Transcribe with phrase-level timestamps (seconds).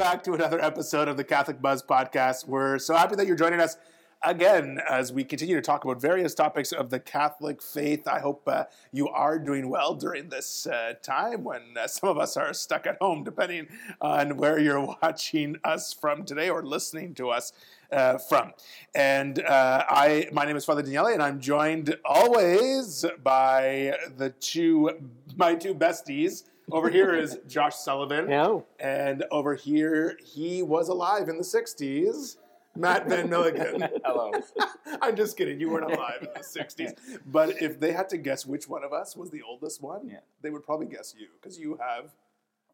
[0.00, 2.48] back to another episode of the Catholic Buzz podcast.
[2.48, 3.76] We're so happy that you're joining us
[4.22, 8.08] again as we continue to talk about various topics of the Catholic faith.
[8.08, 12.16] I hope uh, you are doing well during this uh, time when uh, some of
[12.16, 13.68] us are stuck at home, depending
[14.00, 17.52] on where you're watching us from today or listening to us.
[17.92, 18.52] Uh, from
[18.94, 24.92] and uh, I, my name is Father Daniele, and I'm joined always by the two,
[25.36, 28.26] my two besties, over here is Josh Sullivan.
[28.28, 28.64] Hello.
[28.78, 32.36] And over here, he was alive in the 60s.
[32.76, 33.88] Mat Van Milligan.
[34.04, 34.30] Hello.
[35.02, 35.58] I'm just kidding.
[35.60, 36.92] You weren't alive in the 60s.
[37.26, 40.18] But if they had to guess which one of us was the oldest one, Yeah.
[40.42, 42.10] they would probably guess you because you have.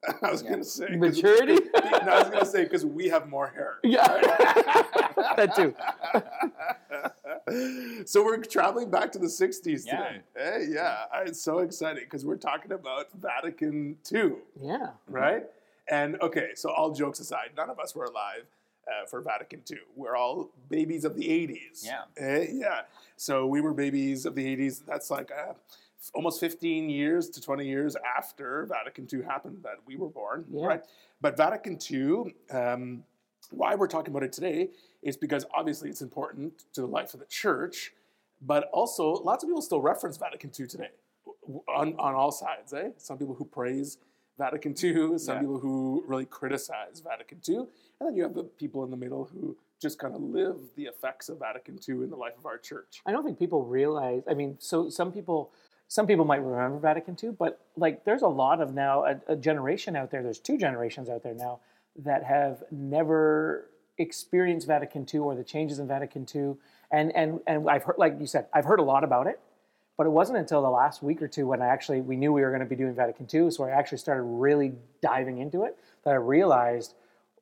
[0.22, 0.48] I was Yeah.
[0.50, 1.54] going to say Maturity?
[1.74, 1.80] no,
[2.12, 3.78] I was going to say because we have more hair.
[3.82, 4.06] Yeah.
[5.36, 5.74] that too.
[8.06, 9.96] so we're traveling back to the 60s Yeah.
[9.96, 10.20] today.
[10.36, 14.90] Hey, yeah, I'm so excited because we're talking about Vatican II, Yeah.
[15.08, 15.44] right?
[15.88, 18.46] And okay, so all jokes aside, none of us were alive
[18.88, 19.78] uh, for Vatican II.
[19.94, 21.84] We're all babies of the 80s.
[21.84, 22.02] Yeah.
[22.16, 22.82] Eh, yeah.
[23.16, 24.82] So we were babies of the 80s.
[24.84, 25.52] That's like uh,
[26.14, 30.66] almost 15 years to 20 years after Vatican II happened that we were born, Yeah.
[30.66, 30.84] right?
[31.20, 33.04] But Vatican II, um,
[33.50, 34.70] why we're talking about it today
[35.06, 37.92] is because obviously it's important to the life of the church,
[38.42, 40.90] but also lots of people still reference Vatican II today
[41.68, 42.72] on, on all sides.
[42.74, 42.90] Eh?
[42.98, 43.98] Some people who praise
[44.36, 45.40] Vatican II, some Yeah.
[45.42, 47.68] people who really criticize Vatican II, and
[48.00, 51.28] then you have the people in the middle who just kind of live the effects
[51.28, 53.00] of Vatican II in the life of our church.
[53.06, 54.22] I don't think people realize.
[54.28, 55.52] I mean, so some people,
[55.86, 59.36] some people might remember Vatican II, but like, there's a lot of now a, a
[59.36, 60.22] generation out there.
[60.22, 61.60] There's two generations out there now
[61.96, 66.54] that have never experienced Vatican II or the changes in Vatican II.
[66.90, 69.40] And and and I've heard, like you said, I've heard a lot about it,
[69.96, 72.42] but it wasn't until the last week or two when I actually we knew we
[72.42, 74.72] were going to be doing Vatican II, so I actually started really
[75.02, 76.94] diving into it that I realized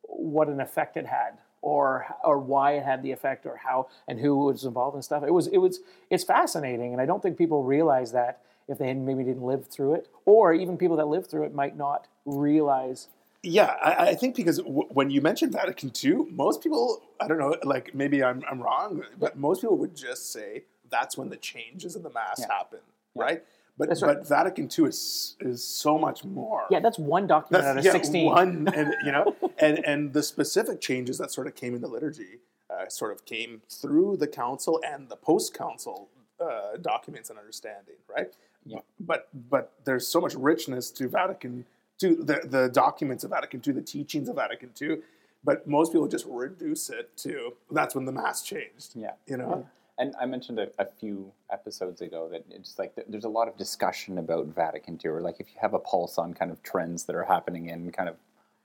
[0.03, 4.21] what an effect it had or or why it had the effect or how and
[4.21, 7.39] who was involved and stuff it was it was it's fascinating and i don't think
[7.39, 11.31] people realize that if they maybe didn't live through it or even people that lived
[11.31, 13.09] through it might not realize
[13.45, 17.39] Yeah, I, I think because w- when you mention Vatican II, most people, I don't
[17.39, 21.37] know, like maybe I'm, I'm wrong, but most people would just say that's when the
[21.37, 22.47] changes in the Mass Yeah.
[22.57, 22.81] happen,
[23.15, 23.43] right?
[23.77, 24.01] But, right.
[24.01, 26.63] but Vatican II is, is so much more.
[26.71, 30.23] yeah that's one document out of yeah, 16 one, and you know, and and the
[30.23, 32.39] specific changes that sort of came in the liturgy,
[32.71, 36.09] uh, sort of came through the council and the post-council
[36.41, 38.33] uh, documents and understanding, right?
[38.65, 38.79] Yeah.
[39.01, 41.67] But but there's so much richness to Vatican
[42.01, 44.99] to the the documents of Vatican II, the teachings of Vatican II.
[45.45, 48.93] But most people just reduce it to that's when the mass changed.
[48.95, 49.13] Yeah.
[49.27, 49.69] You know,
[49.99, 53.57] And I mentioned a, a few episodes ago that it's like there's a lot of
[53.57, 57.05] discussion about Vatican II, or like if you have a pulse on kind of trends
[57.05, 58.17] that are happening in kind of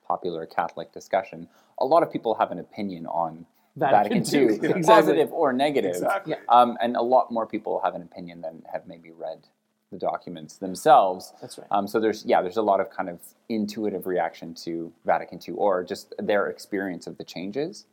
[0.07, 3.45] popular Catholic discussion, a lot of people have an opinion on
[3.75, 4.83] Vatican Vatican, II, II, exactly.
[4.83, 5.91] positive or negative.
[5.91, 6.35] exactly.
[6.49, 9.47] Um, and a lot more people have an opinion than have maybe read
[9.91, 11.33] the documents themselves.
[11.41, 11.67] That's right.
[11.71, 13.19] Um, so there's yeah, there's a lot of kind of
[13.49, 17.85] intuitive reaction to Vatican II, or just their experience of the changes.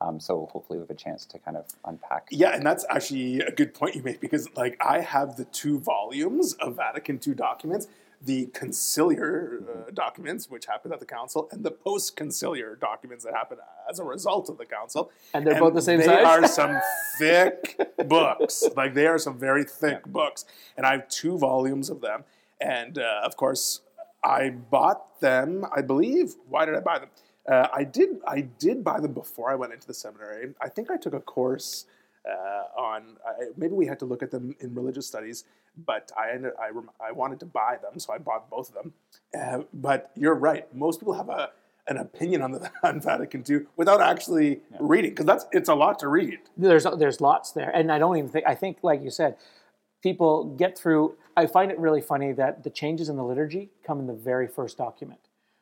[0.00, 2.28] Um, so hopefully we have a chance to kind of unpack.
[2.30, 5.80] Yeah, and that's actually a good point you make because, like, I have the two
[5.80, 7.88] volumes of Vatican II documents
[8.20, 13.34] the conciliar uh, documents, which happened at the council, and the post conciliar documents that
[13.34, 15.10] happened as a result of the council.
[15.34, 16.24] And they're both the same they size?
[16.24, 16.80] are some
[17.18, 18.64] thick books.
[18.76, 20.44] Like, they are some very thick books.
[20.76, 22.24] And I have two volumes of them.
[22.60, 23.82] And uh, of course,
[24.24, 26.34] I bought them, I believe.
[26.48, 27.10] Why did I buy them?
[27.48, 28.18] Uh, I did.
[28.26, 30.54] I did buy them before I went into the seminary.
[30.60, 31.86] I think I took a course
[32.28, 33.16] uh, on.
[33.26, 35.44] I, maybe we had to look at them in religious studies,
[35.86, 36.52] but I ended.
[36.60, 38.92] I, rem- I wanted to buy them, so I bought both of them.
[39.38, 40.72] Uh, but you're right.
[40.74, 41.50] Most people have a
[41.86, 45.98] an opinion on the on Vatican II without actually reading, because that's it's a lot
[46.00, 46.38] to read.
[46.56, 49.36] there's there's lots there and i don't even think i think like you said
[50.02, 53.98] people get through i find it really funny that the changes in the liturgy come
[54.00, 55.20] in the very first document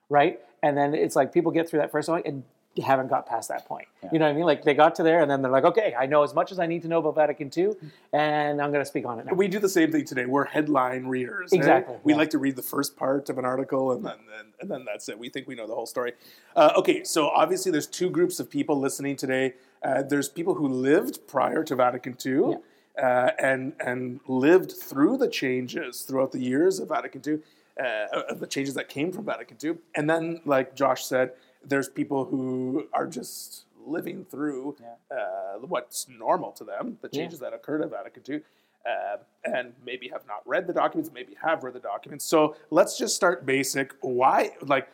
[0.09, 2.43] right and then it's like people get through that first one and
[2.83, 5.21] haven't got past that point you know what i mean like they got to there
[5.21, 7.15] and then they're like okay i know as much as i need to know about
[7.15, 7.71] vatican ii
[8.13, 10.27] and i'm going to speak on it now We do the same thing today.
[10.27, 11.53] We're headline readers.
[11.53, 12.19] Exactly, We yeah.
[12.19, 15.09] like to read the first part of an article, and then, then and then that's
[15.09, 15.19] it.
[15.19, 16.13] We think we know the whole story.
[16.55, 19.55] Uh, okay, so obviously there's two groups of people listening today.
[19.83, 22.57] Uh, there's people who lived prior to Vatican II.
[23.01, 27.41] Uh, and and lived through the changes throughout the years of Vatican II,
[27.79, 31.33] uh, of the changes that came from Vatican II, and then, like Josh said,
[31.67, 34.77] there's people who are just living through
[35.11, 38.41] uh, what's normal to them, the changes that occurred at Vatican II,
[38.85, 42.25] uh, and maybe have not read the documents, maybe have read the documents.
[42.25, 43.95] So let's just start basic.
[44.01, 44.89] Why, like,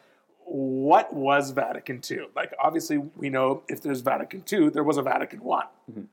[0.45, 2.27] what was Vatican II?
[2.35, 5.65] Like, obviously, we know if there's Vatican II, there was a Vatican I,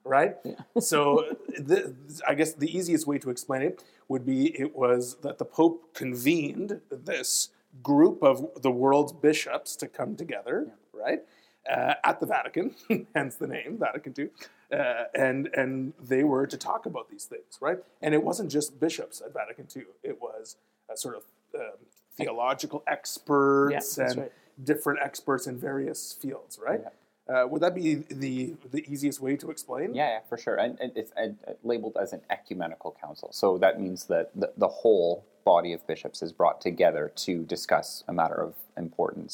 [0.04, 0.36] right?
[0.80, 1.94] so, the,
[2.28, 5.94] I guess the easiest way to explain it would be it was that the Pope
[5.94, 7.50] convened this
[7.84, 11.22] group of the world's bishops to come together, right,
[11.70, 12.76] uh, at the Vatican,
[13.16, 14.30] hence the name Vatican II,
[14.78, 17.78] uh, and and they were to talk about these things, right?
[18.02, 20.58] And it wasn't just bishops at Vatican II; it was
[20.92, 21.24] a sort of
[21.56, 21.78] um,
[22.16, 24.32] theological experts Yeah, and right.
[24.64, 26.82] different experts in various fields, right?
[27.28, 29.94] Uh, would that be the the easiest way to explain?
[29.94, 30.56] Yeah, yeah, for sure.
[30.56, 33.30] And, and it's uh, labeled as an ecumenical council.
[33.32, 35.26] So that means that the, the whole
[35.56, 39.34] body of bishops is brought together to discuss a matter of importance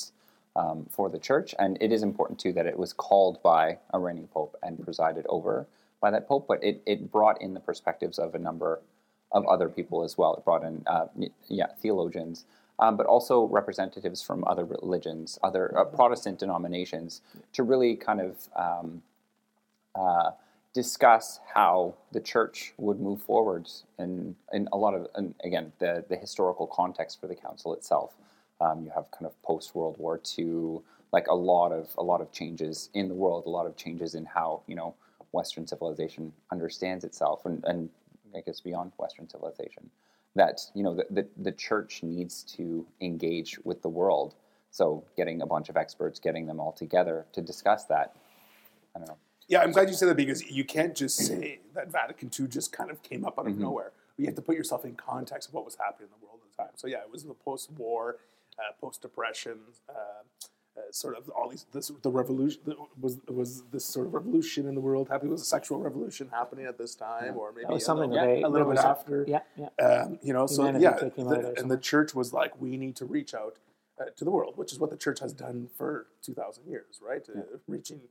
[0.61, 1.49] um, for the church.
[1.59, 3.63] And it is important, too, that it was called by
[3.95, 5.67] a reigning pope and presided over
[6.03, 6.45] by that pope.
[6.51, 8.71] But it, it brought in the perspectives of a number
[9.37, 10.31] of other people as well.
[10.37, 11.07] It brought in, uh,
[11.59, 12.45] yeah, theologians.
[12.83, 17.21] Um, but also representatives from other religions, other uh, Protestant denominations,
[17.55, 18.31] to really kind of
[18.65, 19.01] um,
[20.03, 20.31] uh,
[20.75, 23.67] discuss how the church would move forward
[23.97, 28.13] in, in a lot of, and again, the, the historical context for the council itself.
[28.59, 30.79] Um, you have kind of post World War II,
[31.13, 34.15] like a lot of a lot of changes in the world, a lot of changes
[34.15, 34.95] in how you know
[35.31, 37.89] Western civilization understands itself, and, and
[38.33, 39.89] I guess beyond Western civilization.
[40.35, 44.35] That you know the, the the church needs to engage with the world.
[44.71, 48.15] So getting a bunch of experts, getting them all together to discuss that.
[48.95, 49.17] I don't know.
[49.47, 52.71] Yeah, I'm glad you said that because you can't just say that Vatican II just
[52.71, 53.59] kind of came up out of Mhm.
[53.59, 53.91] nowhere.
[54.17, 56.49] You have to put yourself in context of what was happening in the world at
[56.51, 56.71] the time.
[56.75, 58.17] So yeah, it was the post-war,
[58.57, 59.59] uh, post-depression,
[59.89, 59.93] uh,
[60.77, 61.65] uh, sort of all these.
[61.71, 65.31] This the revolution the, was was this sort of revolution in the world happening.
[65.31, 68.27] Was a sexual revolution happening at this time, or maybe That was a something little,
[68.27, 69.25] that they a little bit after?
[69.27, 69.67] Yeah, yeah.
[69.85, 73.05] Um, you know, so Humanity yeah, the- and the church was like, we need to
[73.05, 73.57] reach out
[73.99, 76.99] uh, to the world, which is what the church has done for two thousand years,
[77.01, 77.25] right?
[77.29, 78.01] Uh, reaching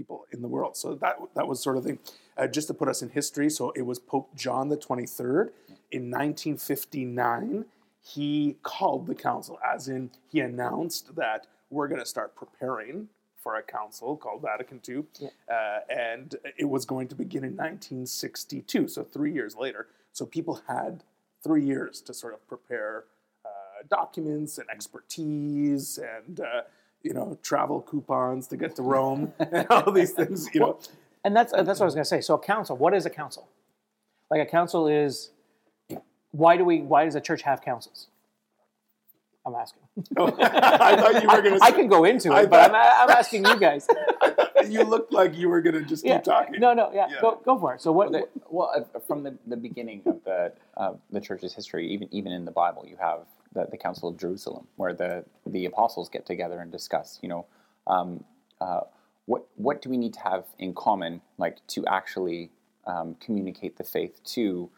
[0.00, 0.76] people in the world.
[0.76, 1.98] So that that was sort of thing.
[2.38, 5.52] Uh, just to put us in history, so it was Pope John the Twenty Third
[5.90, 7.66] in nineteen fifty nine.
[8.02, 13.56] He called the council, as in he announced that we're going to start preparing for
[13.56, 15.04] a council called Vatican II,
[15.50, 19.86] uh, and it was going to begin in 1962, so three years later.
[20.12, 21.04] So people had
[21.42, 23.04] three years to sort of prepare
[23.44, 26.62] uh, documents and expertise and uh,
[27.02, 30.48] you know travel coupons to get to Rome and all these things.
[30.54, 30.78] You know,
[31.24, 32.20] And that's that's what I was going to say.
[32.20, 33.48] So a council, what is a council?
[34.30, 35.30] Like a council is
[36.32, 38.08] why do we why does a church have councils?
[39.46, 39.80] I'm asking.
[40.18, 41.64] I thought you were going to.
[41.64, 43.88] I can go into I it, but I'm, I'm asking you guys.
[44.68, 46.16] you looked like you were going to just Yeah.
[46.16, 46.60] keep talking.
[46.60, 47.20] No, no, yeah, Yeah.
[47.22, 47.80] Go, go for it.
[47.80, 48.12] So what?
[48.12, 52.32] The- well, uh, from the, the beginning of the uh, the church's history, even even
[52.32, 53.20] in the Bible, you have
[53.52, 57.18] the, the Council of Jerusalem, where the the apostles get together and discuss.
[57.22, 57.46] You know,
[57.86, 58.24] um,
[58.60, 58.80] uh,
[59.26, 62.50] what what do we need to have in common, like to actually
[62.86, 64.70] um, communicate the faith to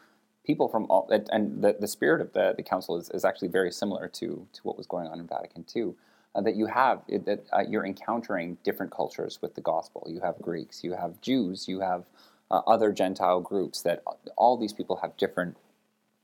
[0.45, 1.09] people from all.
[1.31, 4.61] And the, the spirit of the, the council is, is actually very similar to to
[4.63, 5.93] what was going on in Vatican II.
[6.35, 10.07] Uh, that you have that uh, you're encountering different cultures with the gospel.
[10.09, 12.05] You have Greeks, you have Jews, you have
[12.49, 13.81] uh, other Gentile groups.
[13.83, 14.03] That
[14.35, 15.57] all these people have different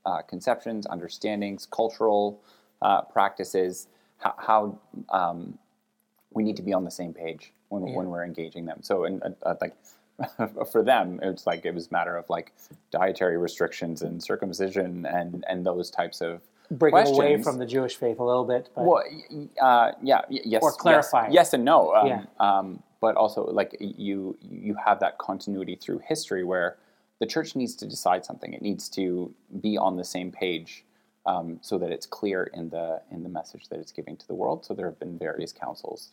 [0.06, 2.40] uh, conceptions, understandings, cultural
[2.82, 3.88] uh, practices.
[4.18, 4.78] How, how
[5.10, 5.58] um,
[6.32, 8.78] we need to be on the same page when, when we're engaging them.
[8.82, 9.74] So, and uh, uh, like
[10.70, 12.52] for them, it's like it was a matter of like
[12.90, 18.18] dietary restrictions and circumcision and and those types of breaking away from the Jewish faith
[18.18, 18.68] a little bit.
[18.74, 19.02] But Well,
[19.60, 21.32] uh, yeah, y- yes, Or yes, clarifying.
[21.32, 21.94] Yes, and no.
[21.94, 22.22] Um, Yeah.
[22.38, 26.76] um, but also, like you, you have that continuity through history where
[27.20, 28.52] the church needs to decide something.
[28.52, 30.84] It needs to be on the same page
[31.26, 34.34] um, so that it's clear in the in the message that it's giving to the
[34.34, 34.64] world.
[34.64, 36.10] So there have been various councils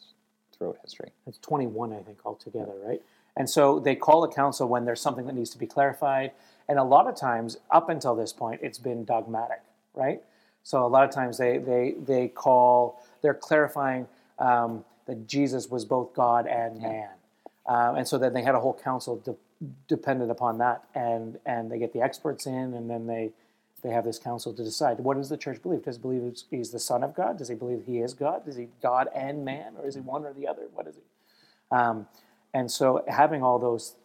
[0.55, 1.11] throughout history.
[1.25, 3.01] It's 21, I think, altogether, right?
[3.35, 6.31] And so they call a council when there's something that needs to be clarified.
[6.67, 9.61] And a lot of times, up until this point, it's been dogmatic,
[9.93, 10.21] right?
[10.63, 14.07] So a lot of times they they they call they're clarifying
[14.39, 17.09] um, that Jesus was both God and man,
[17.65, 19.35] um, and so then they had a whole council de-
[19.87, 23.31] dependent upon that, and and they get the experts in, and then they
[23.83, 25.83] they have this council to decide what does the church believe?
[25.83, 27.37] Does it believe he's- the Son of God?
[27.37, 28.47] Does he believe he is God?
[28.47, 30.63] Is he God and man, or is he one or the other?
[30.73, 31.01] What is he?
[31.71, 32.07] Um,
[32.53, 33.95] and so having all those,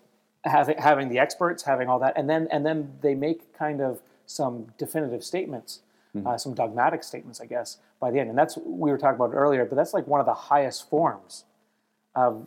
[0.45, 4.03] having having the experts, having all that, and then and then they make kind of
[4.27, 5.81] some definitive statements,
[6.27, 8.29] uh, some dogmatic statements, I guess, by the end.
[8.29, 11.45] And that's we were talking about earlier, but that's like one of the highest forms
[12.15, 12.47] of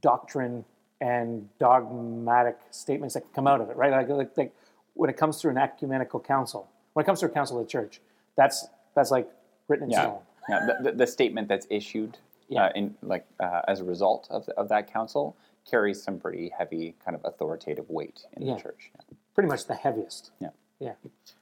[0.00, 0.64] doctrine
[1.00, 3.90] and dogmatic statements that can come out of it, right?
[3.92, 4.54] Like, like, like
[4.94, 7.70] when it comes through an ecumenical council, when it comes to a council of the
[7.70, 8.00] church,
[8.36, 9.28] that's that's like
[9.68, 10.02] written in Yeah.
[10.02, 10.18] stone.
[10.48, 12.64] Yeah, the, the, the statement that's issued Yeah.
[12.66, 15.36] uh, in like uh, as a result of, of that council
[15.70, 18.54] carries some pretty heavy kind of authoritative weight in Yeah.
[18.54, 18.90] the church.
[18.94, 19.16] Yeah.
[19.34, 20.30] Pretty much the heaviest.
[20.40, 20.48] Yeah.
[20.80, 20.94] Yeah.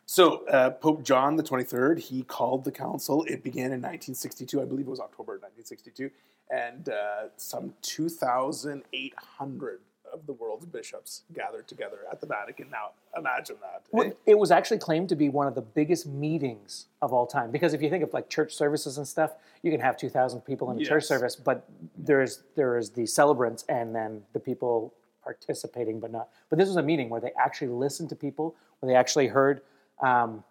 [0.07, 3.23] So uh, Pope John the 23rd, he called the council.
[3.25, 6.11] It began in 1962, I believe it was October 1962,
[6.51, 9.81] and uh, some 2,800
[10.13, 12.71] of the world's bishops gathered together at the Vatican.
[12.71, 13.83] Now, imagine that.
[13.91, 17.51] Well, it was actually claimed to be one of the biggest meetings of all time
[17.51, 20.43] because if you think of like church services and stuff, you can have two thousand
[20.43, 24.95] people in a church service, but there's there is the celebrants and then the people
[25.23, 26.29] participating, but not.
[26.49, 29.61] But this was a meeting where they actually listened to people, where they actually heard
[30.01, 30.45] um,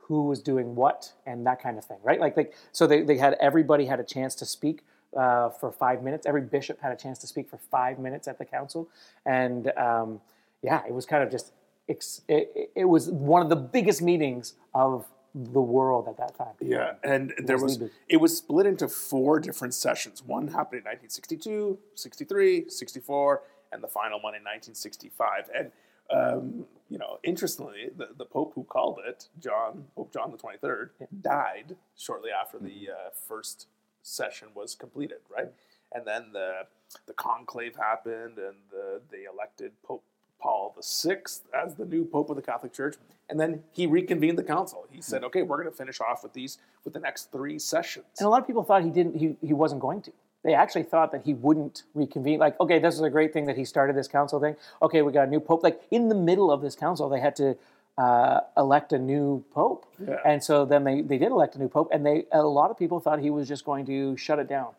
[0.00, 2.18] who was doing what and that kind of thing, right?
[2.18, 4.84] Like, like so they, they had everybody had a chance to speak
[5.16, 6.26] uh, for five minutes.
[6.26, 8.88] Every bishop had a chance to speak for five minutes at the council,
[9.26, 10.20] and um,
[10.62, 11.52] yeah, it was kind of just
[11.88, 16.54] ex- it, it was one of the biggest meetings of the world at that time.
[16.60, 20.22] Yeah, and there was, was it was split into four different sessions.
[20.22, 23.42] One happened in 1962, 63, 64,
[23.72, 25.48] and the final one in 1965.
[25.54, 25.72] And
[26.10, 30.90] um, you know, interestingly, the, the Pope who called it, John Pope John the 23rd,
[31.22, 33.66] died shortly after the uh, first
[34.02, 35.18] session was completed.
[35.34, 35.48] Right,
[35.92, 36.66] and then the
[37.06, 40.04] the conclave happened, and the, they elected Pope
[40.40, 41.18] Paul VI
[41.54, 42.96] as the new Pope of the Catholic Church,
[43.30, 44.86] and then he reconvened the council.
[44.90, 48.06] He said, "Okay, we're going to finish off with these with the next three sessions."
[48.18, 49.16] And a lot of people thought he didn't.
[49.16, 50.12] He, he wasn't going to.
[50.42, 52.40] They actually thought that he wouldn't reconvene.
[52.40, 54.56] Like, okay, this is a great thing that he started this council thing.
[54.82, 55.62] Okay, we got a new pope.
[55.62, 57.56] Like in the middle of this council, they had to
[57.98, 60.16] uh, elect a new pope, Yeah.
[60.24, 62.78] and so then they, they did elect a new pope, and they a lot of
[62.78, 64.70] people thought he was just going to shut it down.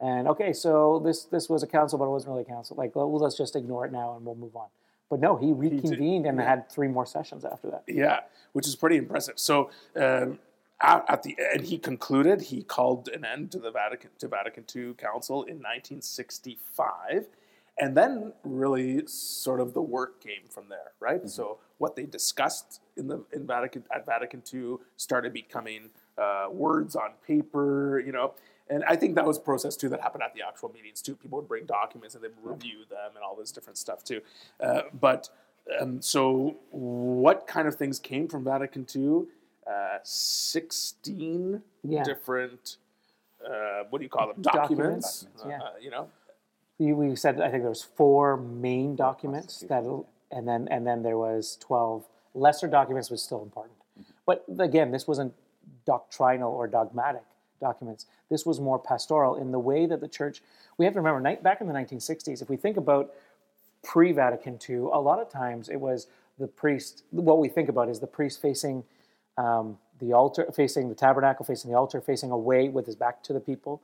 [0.00, 2.76] And okay, so this this was a council, but it wasn't really a council.
[2.76, 4.68] Like, well, let's just ignore it now and we'll move on.
[5.10, 7.82] But no, he reconvened and had three more sessions after that.
[7.88, 8.20] Yeah,
[8.52, 9.34] which is pretty impressive.
[9.40, 10.38] So um,
[10.80, 12.40] at, at the end, he concluded.
[12.42, 17.26] He called an end to the Vatican to Vatican II Council in 1965,
[17.80, 21.28] and then really sort of the work came from there, right?
[21.28, 26.94] So what they discussed in the in Vatican at Vatican II started becoming uh, words
[26.94, 28.34] on paper, you know.
[28.68, 31.16] And I think that was process too that happened at the actual meetings too.
[31.16, 34.20] People would bring documents and they would review them and all this different stuff too.
[34.60, 35.30] Uh, but
[35.80, 39.24] um, so, what kind of things came from Vatican II?
[39.66, 42.04] Uh, Sixteen Yeah.
[42.04, 42.76] different.
[43.44, 44.42] Uh, what do you call them?
[44.42, 45.22] Documents.
[45.22, 45.62] Documents, yeah.
[45.62, 46.08] Uh, you know.
[46.80, 49.84] We, we said I think there was four main documents that,
[50.32, 53.76] and then and then there was twelve lesser documents, was still important.
[54.26, 55.34] But again, this wasn't
[55.84, 57.22] doctrinal or dogmatic
[57.60, 58.06] documents.
[58.30, 60.42] This was more pastoral in the way that the church.
[60.78, 63.12] We have to remember, back in the 1960s, if we think about
[63.82, 66.06] pre-Vatican II, a lot of times it was
[66.38, 67.02] the priest.
[67.10, 68.84] What we think about is the priest facing
[69.36, 73.34] um, the altar, facing the tabernacle, facing the altar, facing away with his back to
[73.34, 73.82] the people.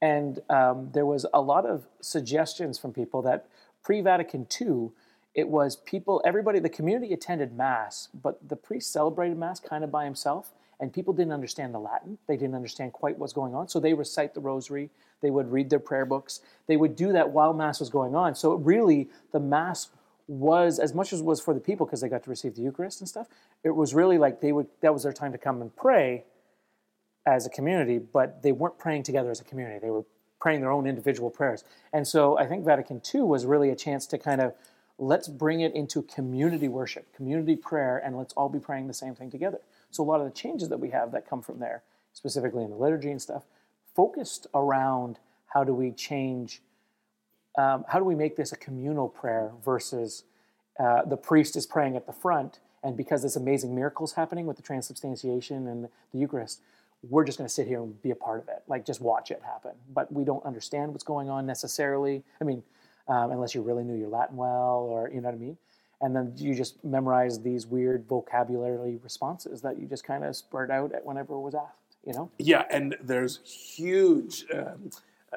[0.00, 3.46] And um, there was a lot of suggestions from people that
[3.82, 4.90] pre-Vatican II,
[5.34, 9.90] it was people, everybody, the community attended mass, but the priest celebrated mass kind of
[9.90, 12.18] by himself, and people didn't understand the Latin.
[12.28, 14.90] They didn't understand quite what's going on, so they recite the Rosary.
[15.20, 16.40] They would read their prayer books.
[16.68, 18.36] They would do that while mass was going on.
[18.36, 19.88] So really, the mass
[20.28, 23.00] was as much as was for the people because they got to receive the Eucharist
[23.00, 23.26] and stuff.
[23.64, 26.24] It was really like they would that was their time to come and pray
[27.28, 29.78] as a community, but they weren't praying together as a community.
[29.78, 30.04] They were
[30.40, 31.64] praying their own individual prayers.
[31.92, 34.54] And so I think Vatican II was really a chance to kind of
[34.98, 39.14] let's bring it into community worship, community prayer, and let's all be praying the same
[39.14, 39.58] thing together.
[39.90, 41.82] So a lot of the changes that we have that come from there,
[42.12, 43.44] specifically in the liturgy and stuff,
[43.94, 46.62] focused around how do we change,
[47.56, 50.24] um, how do we make this a communal prayer versus
[50.80, 54.56] uh, the priest is praying at the front, and because this amazing miracles happening with
[54.56, 56.60] the transubstantiation and the Eucharist,
[57.02, 59.30] we're just going to sit here and be a part of it, like just watch
[59.30, 59.72] it happen.
[59.92, 62.24] But we don't understand what's going on necessarily.
[62.40, 62.62] I mean,
[63.06, 65.56] um, unless you really knew your Latin well, or you know what I mean.
[66.00, 70.70] And then you just memorize these weird vocabulary responses that you just kind of spurt
[70.70, 71.96] out at whenever it was asked.
[72.06, 72.30] You know?
[72.38, 74.44] Yeah, and there's huge.
[74.54, 74.90] Um,
[75.32, 75.36] uh,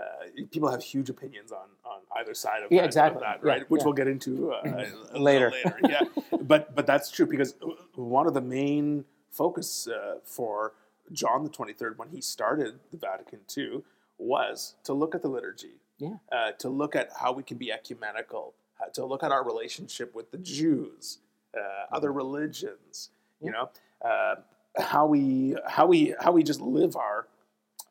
[0.51, 3.21] people have huge opinions on, on either side of, Yeah, that, of exactly.
[3.21, 3.69] that, Yeah, right?
[3.69, 3.85] Which yeah.
[3.85, 4.61] we'll get into uh,
[5.19, 5.51] Later.
[5.51, 5.79] later.
[5.89, 6.01] Yeah,
[6.41, 7.55] but but that's true because
[7.95, 10.73] one of the main focus uh, for
[11.11, 13.83] John the Twenty Third when he started the Vatican II
[14.17, 16.15] was to look at the liturgy, Yeah.
[16.31, 20.13] uh, to look at how we can be ecumenical, uh, to look at our relationship
[20.15, 21.19] with the Jews,
[21.57, 23.09] uh, other religions,
[23.41, 23.69] you know,
[24.03, 24.35] uh,
[24.77, 27.27] how we how we how we just live our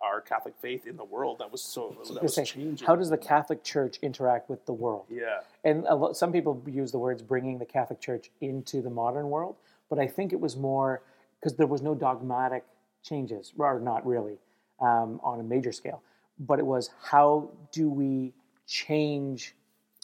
[0.01, 1.41] our Catholic faith in the world.
[1.41, 2.87] That was so that To was say, changing.
[2.87, 5.05] how does the Catholic Church interact with the world?
[5.11, 8.89] yeah, and a lo- some people use the words bringing the Catholic Church into the
[8.89, 9.57] modern world,
[9.91, 11.03] but I think it was more
[11.39, 12.65] because there was no dogmatic
[13.03, 14.39] changes, or not really.
[14.81, 16.03] um, on a major scale,
[16.39, 18.33] but it was how do we
[18.67, 19.55] change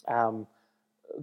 [0.07, 0.47] um,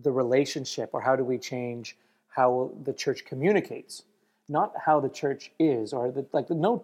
[0.02, 1.96] the relationship or how do we change
[2.28, 4.02] how the church communicates,
[4.48, 6.82] not how the church is or the, like no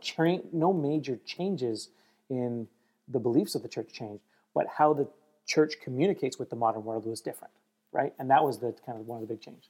[0.52, 1.88] no major changes
[2.28, 2.68] in
[3.08, 4.22] the beliefs of the church changed,
[4.54, 5.08] but how the
[5.46, 7.52] church communicates with the modern world was different,
[7.92, 8.14] right?
[8.20, 9.68] And that was the kind of one of the big changes.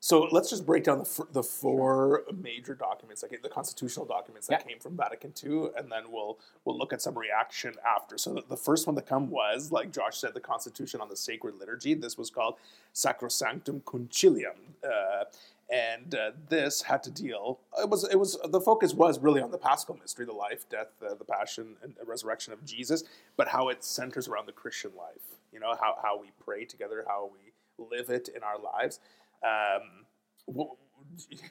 [0.00, 4.46] So let's just break down the, f- the four major documents, like the constitutional documents
[4.46, 4.66] that Yeah.
[4.68, 8.16] came from Vatican II, and then we'll we'll look at some reaction after.
[8.16, 11.16] So the, the first one to come was, like Josh said, the Constitution on the
[11.16, 11.94] Sacred Liturgy.
[11.94, 12.54] This was called
[12.94, 15.24] Sacrosanctum Concilium, uh,
[15.68, 17.58] and uh, this had to deal.
[17.80, 20.92] It was it was the focus was really on the Paschal mystery, the life, death,
[21.04, 23.02] uh, the passion, and resurrection of Jesus,
[23.36, 25.38] but how it centers around the Christian life.
[25.52, 27.52] You know how how we pray together, how we
[27.84, 29.00] live it in our lives.
[29.42, 30.04] Um,
[30.46, 30.70] w-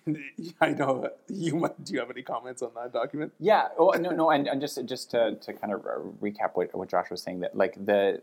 [0.62, 1.56] I know you.
[1.56, 3.34] might- Do you have any comments on that document?
[3.40, 3.70] Yeah.
[3.78, 6.90] Oh no, no, and, and just just to, to kind of uh, recap what, what
[6.90, 8.22] Josh was saying that like the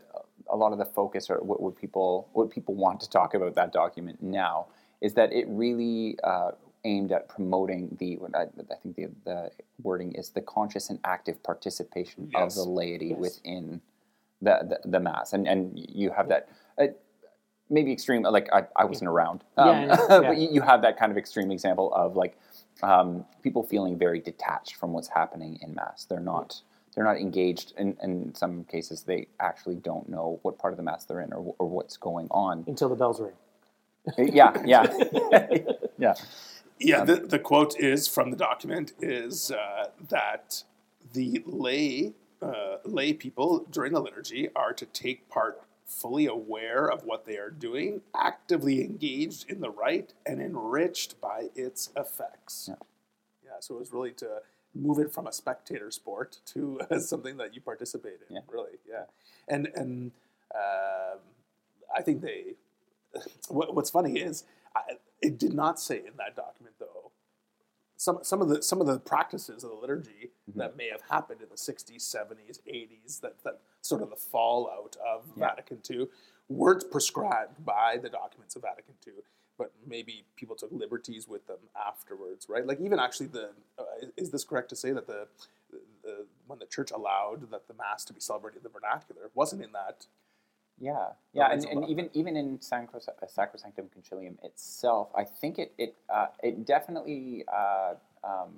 [0.49, 3.55] a lot of the focus or what, what people what people want to talk about
[3.55, 4.67] that document now
[5.01, 6.51] is that it really uh,
[6.85, 9.51] aimed at promoting the I, I think the the
[9.83, 12.57] wording is the conscious and active participation Yes.
[12.57, 13.17] of the laity Yes.
[13.19, 13.81] within
[14.41, 16.47] the, the the mass and and you have that.
[16.77, 16.87] Uh,
[17.69, 19.43] maybe extreme like i, I wasn't around.
[19.57, 22.37] Um, Yeah, yeah, but you, you have that kind of extreme example of like
[22.83, 26.61] um, people feeling very detached from what's happening in mass they're not
[26.95, 30.83] they're not engaged in, in some cases they actually don't know what part of the
[30.83, 32.63] mass they're in or, or what's going on.
[32.67, 33.33] Until the bells ring.
[34.17, 34.85] yeah yeah.
[35.97, 36.13] Yeah.
[36.77, 40.63] Yeah, the, the quote is from the document is uh, that
[41.13, 47.03] the lay uh, lay people during the liturgy are to take part fully aware of
[47.03, 52.65] what they are doing, actively engaged in the right, and enriched by its effects.
[52.69, 52.75] Yeah.
[53.43, 54.39] Yeah, so it was really to
[54.73, 58.35] move it from a spectator sport to something that you participate in.
[58.35, 58.41] Yeah.
[58.49, 59.03] Really, yeah,
[59.47, 60.11] and and
[60.53, 61.19] um,
[61.95, 62.55] I think they.
[63.47, 64.43] What, what's funny is
[64.75, 64.81] I,
[65.21, 66.94] it did not say in that document though
[68.05, 70.59] some some of the some of the practices of the liturgy Mm-hmm.
[70.59, 74.95] that may have happened in the 60s, 70s, 80s that that sort of the fallout
[75.13, 75.47] of Yeah.
[75.49, 76.07] Vatican II
[76.49, 79.13] weren't prescribed by the documents of Vatican II,
[79.57, 82.63] but maybe people took liberties with them afterwards, right?
[82.67, 83.83] Like even actually the uh,
[84.17, 85.27] is this correct to say that the,
[86.03, 89.63] the when the church allowed that the mass to be celebrated in the vernacular wasn't
[89.63, 90.05] in that
[90.79, 92.77] Yeah, yeah, and, and even even in uh,
[93.27, 97.93] Sacrosanctum Concilium itself, I think it it uh, it definitely uh,
[98.25, 98.55] um,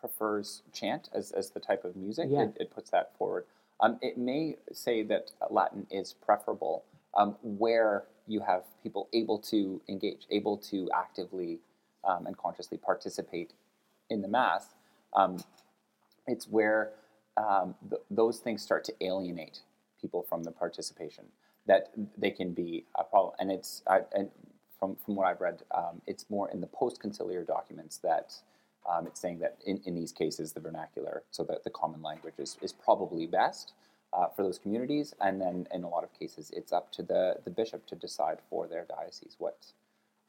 [0.00, 2.28] prefers chant as, as the type of music.
[2.30, 2.44] Yeah.
[2.44, 3.44] It, it puts that forward.
[3.80, 9.80] Um, it may say that Latin is preferable um, where you have people able to
[9.88, 11.58] engage, able to actively
[12.04, 13.52] um, and consciously participate
[14.10, 14.74] in the mass.
[15.14, 15.38] Um,
[16.26, 16.90] it's where
[17.36, 19.60] um, th- those things start to alienate
[20.00, 21.24] people from the participation
[21.68, 24.30] that they can be a problem and it's I, and
[24.80, 28.34] from, from what I've read um, it's more in the post-conciliar documents that
[28.90, 32.34] um, it's saying that in, in these cases the vernacular so that the common language
[32.38, 33.72] is, is probably best
[34.12, 37.36] uh, for those communities and then in a lot of cases it's up to the,
[37.44, 39.58] the bishop to decide for their diocese what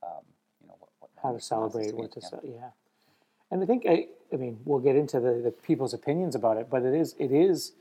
[0.03, 0.23] um,
[0.61, 2.51] you know what, what how to celebrate, what to Yeah.
[2.55, 2.69] yeah.
[3.51, 6.69] And I think I, I mean we'll get into the, the people's opinions about it,
[6.69, 7.73] but it is it is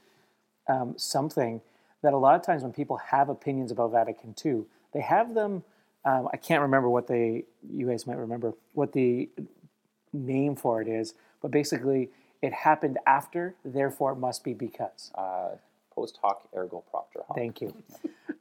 [0.69, 1.61] um, something
[2.03, 5.65] that a lot of times when people have opinions about Vatican II, they have them.
[6.05, 7.45] Um, I can't remember what they.
[7.71, 9.29] You guys might remember what the
[10.13, 12.11] name for it is, but basically
[12.43, 15.11] it happened after, therefore it must be because.
[15.15, 15.51] uh,
[15.95, 17.37] post hoc ergo propter hoc.
[17.37, 17.75] Thank you.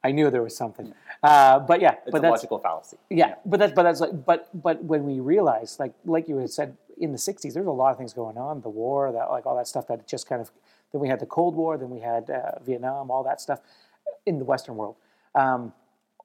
[0.03, 0.93] I knew there was something,
[1.23, 2.97] uh, but yeah, It's but a that's logical fallacy.
[3.09, 6.51] yeah, but that's but that's like but but when we realize like like you had
[6.51, 9.45] said in the '60s, there's a lot of things going on, the war, that like
[9.45, 10.51] all that stuff that just kind of.
[10.91, 13.59] Then we had the Cold War, then we had uh, Vietnam, all that stuff
[14.25, 14.95] in the Western world.
[15.35, 15.73] Um,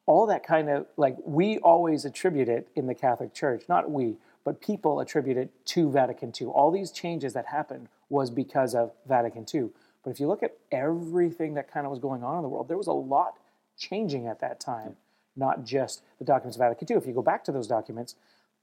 [0.06, 4.16] all that kind of like we always attribute it in the Catholic Church, not we,
[4.44, 6.48] but people attribute it to Vatican II.
[6.48, 9.70] All these changes that happened was because of Vatican II.
[10.02, 12.68] But if you look at everything that kind of was going on in the world,
[12.68, 13.38] there was a lot
[13.78, 14.96] changing at that time,
[15.36, 16.96] not just the documents of Vatican II.
[16.96, 18.16] If you go back to those documents,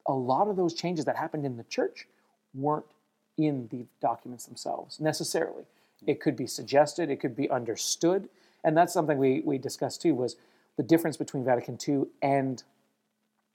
[0.09, 2.07] a lot of those changes that happened in the church
[2.55, 2.85] weren't
[3.37, 5.63] in the documents themselves necessarily.
[6.05, 8.27] It could be suggested, it could be understood,
[8.63, 10.35] and that's something we, we discussed too was
[10.77, 12.63] the difference between Vatican II and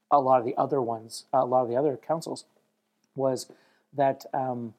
[0.09, 2.45] a lot of the other ones, a lot of the other councils,
[3.15, 3.51] was
[3.93, 4.73] that um,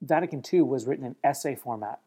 [0.00, 2.00] Vatican II was written in essay format,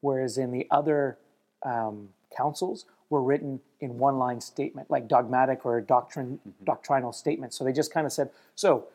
[0.00, 1.18] whereas in the other
[1.64, 6.64] um, councils were written in one-line statement, like dogmatic or doctrine, mm-hmm.
[6.64, 7.56] doctrinal statements.
[7.56, 8.86] So they just kind of said, so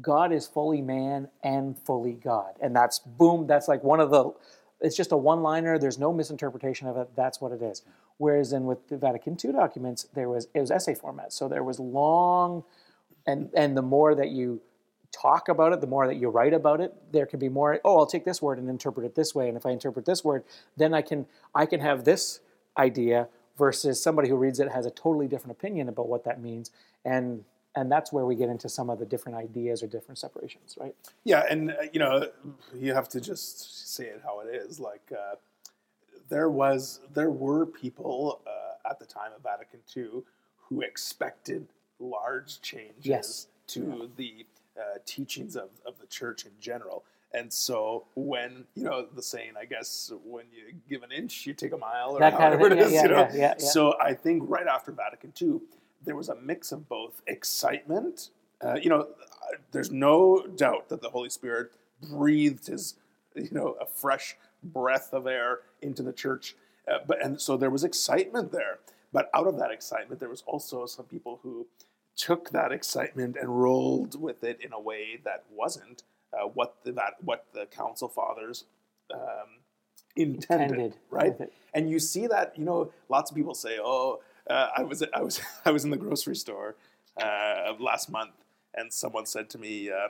[0.00, 3.46] God is fully man and fully God, and that's boom.
[3.46, 4.32] That's like one of the
[4.82, 5.78] it's just a one-liner.
[5.78, 7.10] There's no misinterpretation of it.
[7.14, 7.80] That's what it is.
[7.80, 7.90] Mm-hmm.
[8.18, 11.64] Whereas in with the Vatican II documents, there was it was essay format, so there
[11.64, 12.64] was long,
[13.26, 14.60] and and the more that you
[15.12, 17.80] talk about it, the more that you write about it, there can be more.
[17.84, 20.24] Oh, I'll take this word and interpret it this way, and if I interpret this
[20.24, 20.44] word,
[20.76, 22.40] then I can I can have this
[22.76, 23.28] idea
[23.64, 26.70] versus somebody who reads it has a totally different opinion about what that means,
[27.04, 27.44] and
[27.76, 30.94] and that's where we get into some of the different ideas or different separations, right?
[31.22, 32.26] Yeah, and uh, you know,
[32.74, 34.80] you have to just say it how it is.
[34.80, 35.36] Like uh,
[36.28, 40.22] there was, there were people uh, at the time of Vatican II
[40.56, 41.68] who expected
[42.00, 43.46] large changes Yes.
[43.68, 44.46] to the
[44.76, 47.04] uh, teachings of, of the church in general.
[47.32, 51.54] And so, when you know the saying, I guess, when you give an inch, you
[51.54, 53.20] take a mile, or That kind of it is, yeah, you know.
[53.20, 53.54] yeah, yeah, yeah.
[53.58, 55.60] So, I think right after Vatican II,
[56.04, 58.30] there was a mix of both excitement.
[58.60, 59.08] Uh, you know,
[59.72, 61.70] there's no doubt that the Holy Spirit
[62.10, 62.94] breathed his,
[63.34, 66.56] you know, a fresh breath of air into the church.
[66.90, 68.80] Uh, but and so there was excitement there.
[69.12, 71.66] But out of that excitement, there was also some people who
[72.16, 76.92] took that excitement and rolled with it in a way that wasn't uh, what the
[76.92, 78.64] that what the council fathers
[79.12, 79.20] um,
[80.16, 81.36] intended, Intended right?
[81.74, 85.22] And you see that you know lots of people say, "Oh, uh, I was I
[85.22, 86.76] was I was in the grocery store
[87.20, 88.32] uh, last month,
[88.74, 90.08] and someone said to me." Uh,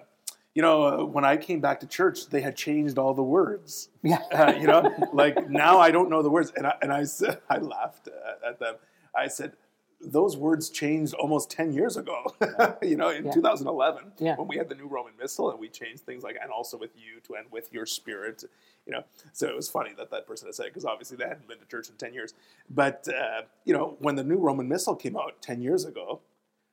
[0.53, 3.89] you know, uh, when I came back to church, they had changed all the words.
[4.03, 4.19] Yeah.
[4.33, 7.05] Uh, you know, like now I don't know the words, and I, and I
[7.51, 8.09] I laughed
[8.47, 8.77] at them.
[9.15, 9.53] I said
[10.01, 12.35] those words changed almost ten years ago.
[12.83, 13.33] you know, in Yeah.
[13.33, 14.37] 2011, Yeah.
[14.37, 16.91] when we had the new Roman Missal, and we changed things like "and also with
[16.97, 18.45] you" to end with your spirit."
[18.87, 21.47] You know, so it was funny that that person had said because obviously they hadn't
[21.47, 22.35] been to church in ten years.
[22.71, 26.21] But uh, you know, when the new Roman Missal came out ten years ago,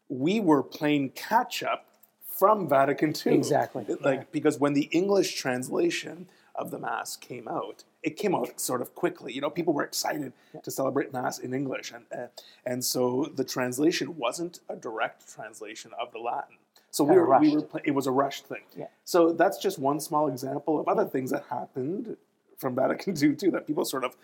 [0.09, 1.85] we were playing catch up
[2.25, 3.33] from Vatican II.
[3.33, 8.59] Exactly, Like because when the English translation of the Mass came out, it came out
[8.59, 9.33] sort of quickly.
[9.33, 12.27] You know, people were excited to celebrate Mass in English, and uh,
[12.65, 16.57] and so the translation wasn't a direct translation of the Latin.
[16.89, 18.63] So we were, we were it was a rushed thing.
[18.75, 18.87] Yeah.
[19.03, 22.17] So that's just one small example of other things that happened
[22.57, 23.51] from Vatican II too.
[23.51, 24.15] That people sort of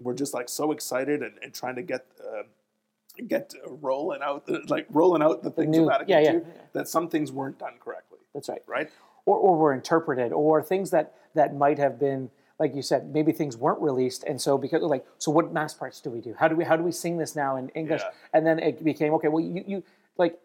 [0.00, 2.06] were just like so excited and, and trying to get.
[2.20, 2.42] Uh,
[3.26, 6.36] get rolling out the, like rolling out the things new- of Vatican yeah, yeah, II
[6.38, 6.62] yeah.
[6.72, 8.62] that some things weren't done correctly, That's right.
[8.66, 8.90] right?
[9.26, 13.32] or, or were interpreted or things that that might have been like you said maybe
[13.32, 14.22] things weren't released.
[14.24, 16.34] And so because like so what mass parts do we do?
[16.38, 18.02] How do we how do we sing this now in english?
[18.04, 18.10] Yeah.
[18.34, 19.84] and then it became okay well you, you
[20.18, 20.38] like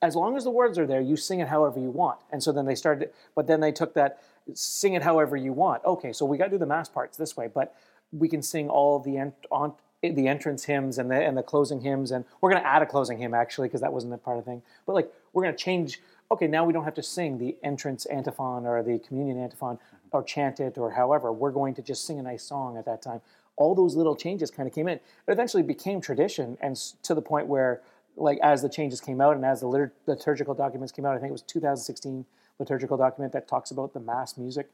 [0.00, 2.20] as long as the words are there you sing it however you want.
[2.30, 4.22] And so then they started but then they took that
[4.54, 5.84] sing it however you want.
[5.84, 7.74] Okay so we got to do the mass parts this way but
[8.12, 11.80] we can sing all the ent- on the entrance hymns and the and the closing
[11.80, 12.12] hymns.
[12.12, 14.44] And we're going to add a closing hymn actually because that wasn't a part of
[14.44, 14.62] the thing.
[14.86, 18.06] But like we're going to change okay now we don't have to sing the entrance
[18.06, 19.78] antiphon or the communion antiphon
[20.12, 23.02] or chant it or however we're going to just sing a nice song at that
[23.02, 23.20] time.
[23.56, 24.98] All those little changes kind of came in.
[24.98, 27.82] It eventually became tradition and to the point where
[28.18, 31.18] like as the changes came out and as the litur- liturgical documents came out i
[31.18, 32.24] think it was 2016
[32.58, 34.68] liturgical document that talks about the mass music.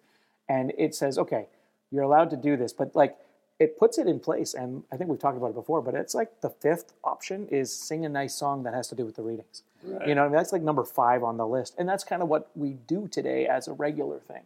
[0.49, 1.47] And it says okay
[1.91, 3.17] you're allowed to do this but like
[3.59, 6.15] it puts it in place and i think we've talked about it before but it's
[6.15, 9.23] like the fifth option is sing a nice song that has to do with the
[9.23, 9.63] readings.
[10.07, 10.37] You know I mean?
[10.37, 11.75] that's like number five on the list.
[11.79, 14.43] And that's kind of what we do today as a regular thing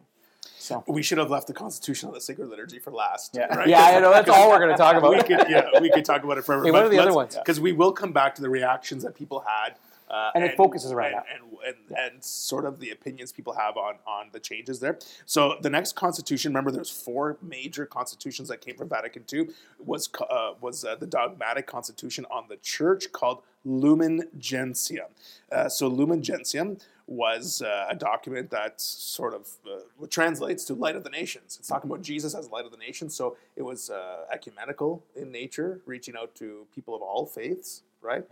[0.59, 3.33] so We should have left the Constitution on the Sacred Liturgy for last.
[3.33, 3.45] Yeah.
[3.55, 3.67] right?
[3.67, 6.05] yeah i know that's all we're going to talk we about could, yeah, we could
[6.05, 6.65] talk about it forever.
[6.65, 7.35] Hey, what are the other ones?
[7.35, 9.75] Because we will come back to the reactions that people had,
[10.09, 11.25] uh, And it focuses around and, that.
[11.67, 14.97] and, and, and sort of the opinions people have on on the changes there.
[15.25, 19.49] So the next constitution, remember, there's four major constitutions that came from Vatican II.
[19.85, 25.07] Was uh, was uh, the dogmatic constitution on the church called Lumen Gentium.
[25.51, 30.95] Uh, so Lumen Gentium was uh, a document that sort of uh, translates to light
[30.95, 31.57] of the nations.
[31.59, 33.15] It's talking about Jesus as light of the nations.
[33.15, 38.25] So it was uh, ecumenical in nature, reaching out to people of all faiths, right?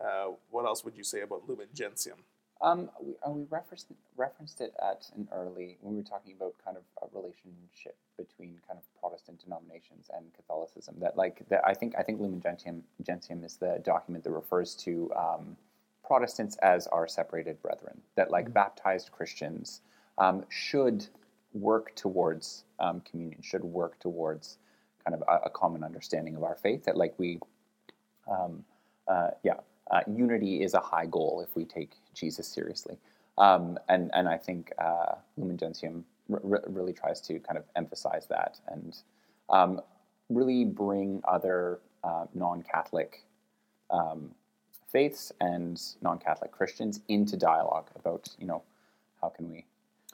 [0.00, 2.18] Uh, what else would you say about Lumen Gentium?
[2.62, 3.86] Um, we, uh, we referenced
[4.16, 8.58] referenced it at an early when we were talking about kind of a relationship between
[8.68, 10.96] kind of Protestant denominations and Catholicism.
[11.00, 14.74] That like that I think I think Lumen Gentium Gentium is the document that refers
[14.76, 15.56] to um,
[16.04, 18.02] Protestants as our separated brethren.
[18.16, 19.80] That like baptized Christians
[20.18, 21.06] um, should
[21.54, 24.58] work towards um, communion, should work towards
[25.04, 26.84] kind of a, a common understanding of our faith.
[26.84, 27.40] That like we
[28.30, 28.64] um,
[29.08, 29.54] uh, yeah,
[29.90, 32.96] uh, unity is a high goal if we take Jesus seriously.
[33.38, 38.26] Um, and, and I think uh, Lumen Gentium r- really tries to kind of emphasize
[38.28, 38.96] that and
[39.48, 39.80] um,
[40.28, 43.24] really bring other uh, non Catholic
[43.90, 44.30] um,
[44.92, 48.62] faiths and non Catholic Christians into dialogue about, you know,
[49.20, 49.64] how can we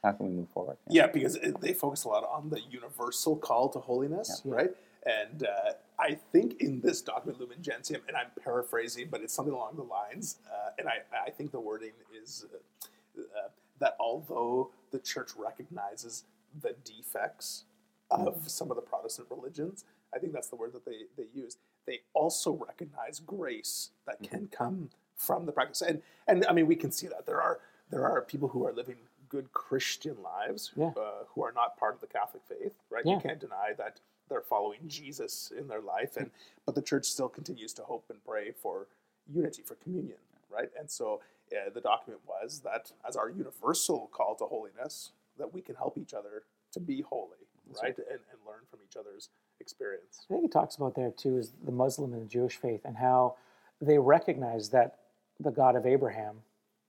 [0.04, 0.76] How can we move forward?
[0.88, 4.54] Yeah, because they focus a lot on the universal call to holiness, Yeah.
[4.54, 4.70] right?
[5.06, 9.54] And uh, I think in this document, Lumen Gentium, and I'm paraphrasing, but it's something
[9.54, 11.92] along the lines, uh, and I, I think the wording
[12.22, 16.24] is uh, uh, that although the church recognizes
[16.60, 17.64] the defects
[18.10, 21.56] of some of the Protestant religions, I think that's the word that they, they use.
[21.86, 26.76] They also recognize grace that can come from the practice, and and I mean we
[26.76, 28.96] can see that there are there are people who are living
[29.28, 30.90] good Christian lives Yeah.
[30.96, 33.04] uh, who are not part of the Catholic faith, right?
[33.06, 33.14] Yeah.
[33.14, 36.30] You can't deny that they're following Jesus in their life, and
[36.64, 38.86] but the church still continues to hope and pray for
[39.32, 40.18] unity, for communion,
[40.50, 40.70] right?
[40.78, 41.20] And so
[41.52, 45.98] uh, the document was that as our universal call to holiness, that we can help
[45.98, 47.46] each other to be holy,
[47.82, 49.28] right, and, and learn from each other's
[49.60, 50.26] experience.
[50.30, 52.96] I think it talks about there too is the Muslim and the Jewish faith and
[52.96, 53.36] how
[53.80, 54.98] they recognize that
[55.40, 56.36] the God of Abraham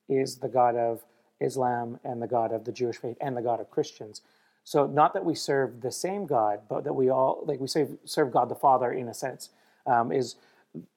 [0.10, 1.04] is the God of
[1.40, 4.22] Islam and the God of the Jewish faith and the God of Christians.
[4.68, 7.98] So not that we serve the same God, but that we all like we serve,
[8.04, 9.50] serve God the Father in a sense.
[9.86, 10.36] Um, is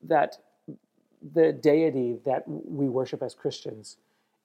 [0.02, 0.38] that
[1.22, 3.98] the deity that we worship as Christians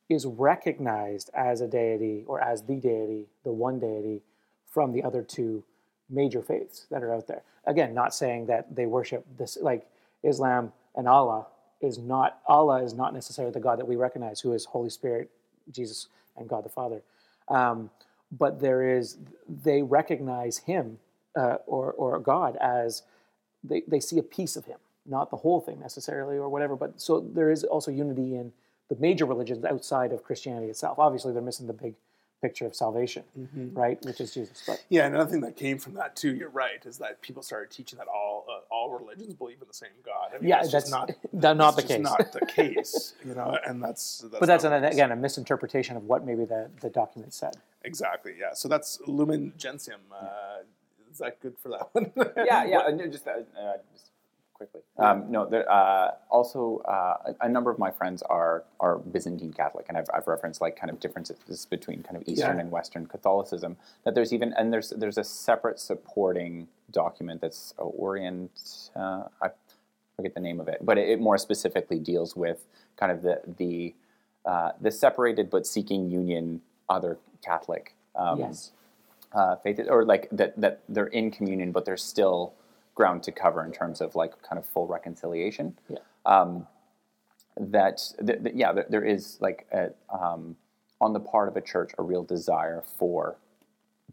[0.10, 4.22] is recognized as a deity or as the deity, the one deity
[4.70, 5.64] from the other two
[6.08, 7.42] major faiths that are out there.
[7.66, 9.88] Again, not saying that they worship this like
[10.22, 11.48] Islam and Allah
[11.82, 15.32] is not Allah is not necessarily the God that we recognize, who is Holy Spirit,
[15.72, 17.02] Jesus, and God the Father.
[17.48, 17.90] Um,
[18.32, 21.00] but there is they recognize Him
[21.36, 23.04] uh, or or God as
[23.64, 26.76] they, they see a piece of Him, not the whole thing necessarily or whatever.
[26.76, 28.52] But so there is also unity in
[28.90, 31.00] the major religions outside of Christianity itself.
[31.00, 31.96] Obviously, they're missing the big
[32.42, 33.24] picture of salvation,
[33.74, 34.64] right, which is Jesus.
[34.68, 37.72] But Yeah, another thing that came from that too, you're right, is that people started
[37.72, 40.32] teaching that all uh, all religions believe in the same God.
[40.36, 42.04] I mean, Yeah, it's that's not that's not the just case.
[42.04, 44.20] Not the case, you know, and that's.
[44.20, 47.56] that's but that's an, again a misinterpretation of what maybe the, the document said.
[47.84, 48.54] exactly yeah.
[48.54, 50.02] So that's lumen gentium.
[50.14, 50.60] Uh,
[51.12, 52.12] is that good for that one?
[52.46, 52.92] yeah, yeah.
[53.08, 54.12] Just, uh, uh, just
[54.56, 54.82] quickly.
[54.98, 59.54] Um, no, there, uh, also uh, a, a number of my friends are are Byzantine
[59.54, 62.62] Catholic, and I've, I've referenced like kind of differences between kind of Eastern Yeah.
[62.62, 63.78] and Western Catholicism.
[64.04, 68.90] That there's even and there's there's a separate supporting document that's uh, Orient.
[68.96, 69.50] Uh, I
[70.16, 72.66] forget the name of it, but it, it more specifically deals with
[72.98, 73.94] kind of the the
[74.46, 78.72] uh, the separated but seeking union other Catholic um, yes.
[79.34, 82.54] uh, faith, or like that that they're in communion, but they're still
[82.96, 85.78] ground to cover in terms of like kind of full reconciliation.
[85.90, 85.98] Yeah.
[86.26, 86.66] Um,
[87.58, 90.56] that, th- th- yeah, there, there is like a, um,
[91.00, 93.38] on the part of a church a real desire for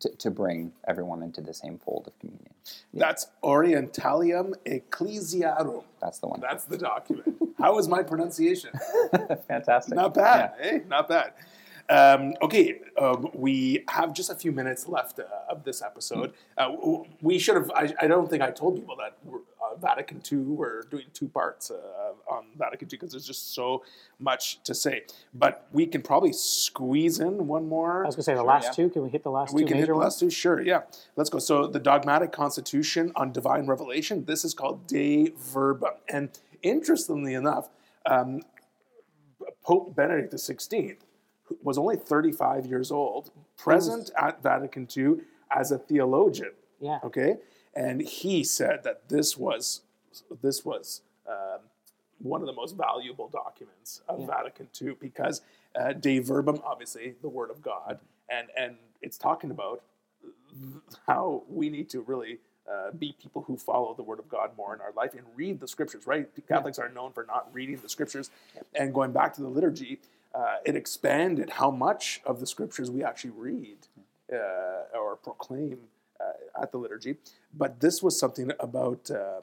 [0.00, 2.52] to, to bring everyone into the same fold of communion.
[2.92, 5.82] That's Orientalium Ecclesiarum.
[6.00, 6.40] That's the one.
[6.40, 7.36] That's the document.
[7.58, 8.70] How was my pronunciation?
[9.48, 9.94] Fantastic.
[9.94, 10.80] Not bad, eh?
[10.88, 11.34] Not bad.
[11.92, 16.32] Um, okay, um, we have just a few minutes left uh, of this episode.
[16.56, 16.70] Uh,
[17.20, 17.70] we should have.
[17.72, 20.38] I, I don't think I told people that we're, uh, Vatican II.
[20.38, 23.84] We're doing two parts uh, on Vatican II because there's just so
[24.18, 25.02] much to say.
[25.34, 28.04] But we can probably squeeze in one more.
[28.04, 28.84] I was going to say the Sure, last yeah.
[28.84, 28.88] two.
[28.88, 30.04] Can we hit the last We two can hit the ones?
[30.04, 30.30] last two.
[30.30, 30.82] Sure, yeah.
[31.16, 31.38] Let's go.
[31.40, 34.24] So the dogmatic constitution on divine revelation.
[34.24, 36.30] This is called Dei Verbum, and
[36.62, 37.68] interestingly enough,
[38.06, 38.40] um,
[39.62, 40.96] Pope Benedict XVI
[41.44, 45.16] who was only 35 years old, present at Vatican II
[45.50, 46.52] as a theologian.
[46.80, 46.98] Yeah.
[47.04, 47.36] Okay,
[47.74, 49.82] and he said that this was
[50.42, 51.60] this was um,
[52.18, 54.26] one of the most valuable documents of Yeah.
[54.26, 55.42] Vatican II because
[55.74, 59.82] uh, Dei Verbum, obviously the Word of God, and and it's talking about
[61.06, 62.38] how we need to really
[62.70, 65.60] uh, be people who follow the Word of God more in our life and read
[65.60, 66.06] the Scriptures.
[66.06, 66.28] Right?
[66.48, 68.30] Catholics are known for not reading the Scriptures,
[68.74, 69.98] and going back to the liturgy,
[70.34, 73.86] uh, it expanded how much of the Scriptures we actually read
[74.32, 75.78] uh, or proclaim
[76.20, 77.16] uh, at the liturgy.
[77.54, 79.42] But this was something about, um,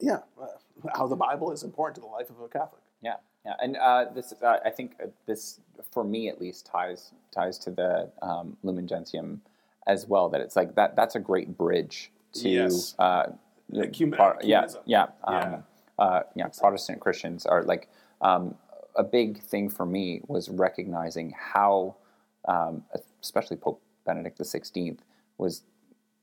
[0.00, 0.46] yeah, uh,
[0.94, 2.82] how the Bible is important to the life of a Catholic.
[3.02, 4.96] Yeah, yeah, and uh, this uh, I think
[5.26, 5.60] this
[5.92, 9.40] for me at least ties ties to the um, Lumen Gentium
[9.86, 10.28] as well.
[10.28, 12.94] That it's like that that's a great bridge to Yes.
[12.98, 13.26] uh,
[13.72, 15.60] Ecumen- Par- yeah, yeah, um, Yeah.
[15.98, 16.48] Uh, yeah.
[16.58, 17.88] Protestant Christians are like
[18.20, 18.56] um,
[18.98, 21.96] a big thing for me was recognizing how,
[22.48, 22.84] um,
[23.22, 24.98] especially Pope Benedict XVI
[25.38, 25.62] was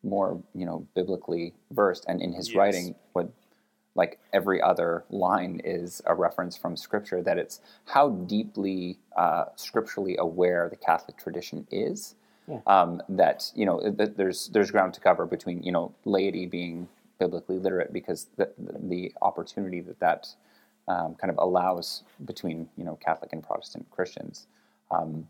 [0.04, 2.58] more you know biblically versed, and in his Yes.
[2.58, 3.32] writing would
[3.96, 10.18] like every other line is a reference from scripture that it's how deeply uh, scripturally
[10.20, 12.16] aware the catholic tradition is
[12.48, 12.60] Yeah.
[12.68, 16.88] um, that you know that there's there's ground to cover between you know laity being
[17.20, 20.28] biblically literate because the, the opportunity that that
[20.88, 24.48] um, kind of allows between you know catholic and protestant christians
[24.91, 25.28] um,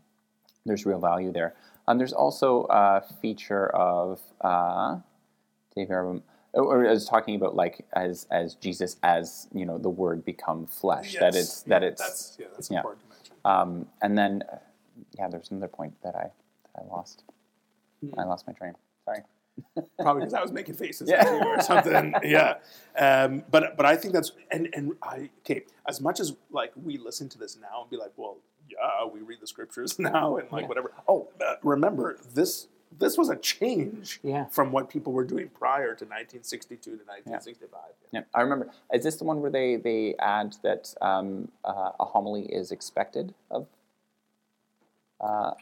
[0.66, 1.54] there's real value there.
[1.88, 4.98] Um, there's also a feature of uh,
[5.74, 9.88] Dei Verbum, or I was talking about like as as Jesus as you know the
[9.88, 11.14] Word become flesh.
[11.14, 11.36] That Yes.
[11.36, 12.78] it's that it's that's yeah, that's yeah.
[12.78, 13.36] important to mention.
[13.44, 14.56] um, and then uh,
[15.16, 16.24] yeah, there's another point that I
[16.74, 17.22] that I lost.
[18.00, 18.18] Hmm.
[18.18, 18.74] I lost my train.
[19.04, 19.20] Sorry.
[20.00, 21.20] Probably because I was making faces Yeah.
[21.24, 22.14] at you or something.
[22.24, 22.54] yeah.
[22.98, 25.62] Um, but but I think that's and and I okay.
[25.88, 28.36] As much as like we listen to this now and be like, well,
[28.68, 30.68] yeah, we read the scriptures now and like Yeah.
[30.68, 30.92] whatever.
[31.08, 32.68] Oh, uh, remember this.
[32.98, 34.46] This was a change Yeah.
[34.46, 37.80] from what people were doing prior to 1962 to 1965.
[38.12, 38.70] Yeah, I remember.
[38.92, 43.34] Is this the one where they they add that um, uh, a homily is expected
[43.50, 43.66] of
[45.20, 45.52] uh,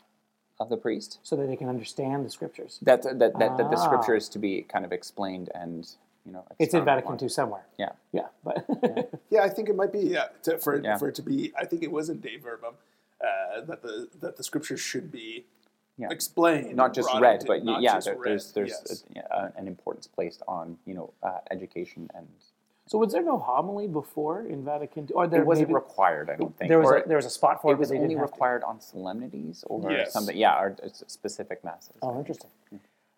[0.61, 1.19] of the priest?
[1.23, 2.79] so that they can understand the scriptures.
[2.83, 3.85] That that that, that the Ah.
[3.85, 5.89] scripture is to be kind of explained and
[6.25, 6.45] you know.
[6.59, 7.19] It's in Vatican.
[7.21, 7.67] II somewhere.
[7.79, 7.93] Yeah.
[8.13, 8.67] Yeah, but
[9.31, 10.01] Yeah, I think it might be.
[10.01, 10.97] Yeah, to, for it, Yeah.
[10.97, 11.53] for it to be.
[11.59, 12.75] I think it was in Dei Verbum
[13.21, 15.45] uh, that the that the scriptures should be
[15.99, 16.09] Yeah.
[16.11, 19.05] explained, Not just read, into- but yeah, there, read, there's there's yes.
[19.17, 22.29] a- uh, an importance placed on you know uh, education and
[22.87, 25.15] so was there no homily before in Vatican II?
[25.15, 26.29] Or there it wasn't maybe- required.
[26.31, 27.91] I don't think there was Or a, there was a spot for it, it was
[27.91, 28.23] only didn't to.
[28.23, 30.13] required on solemnities or Yes.
[30.13, 30.37] something.
[30.37, 31.97] Yeah, or specific masses.
[32.03, 32.51] Oh, interesting.